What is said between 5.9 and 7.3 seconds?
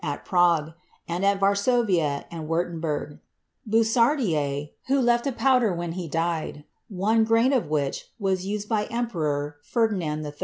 he died, one